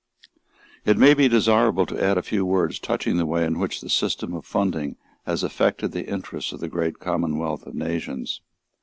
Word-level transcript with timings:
It 0.83 0.97
may 0.97 1.13
be 1.13 1.27
desirable 1.27 1.85
to 1.85 2.03
add 2.03 2.17
a 2.17 2.23
few 2.23 2.43
words 2.43 2.79
touching 2.79 3.17
the 3.17 3.25
way 3.27 3.45
in 3.45 3.59
which 3.59 3.81
the 3.81 3.87
system 3.91 4.33
of 4.33 4.47
funding 4.47 4.95
has 5.27 5.43
affected 5.43 5.91
the 5.91 6.07
interests 6.09 6.51
of 6.53 6.59
the 6.59 6.69
great 6.69 6.97
commonwealth 6.97 7.67
of 7.67 7.75
nations. 7.75 8.41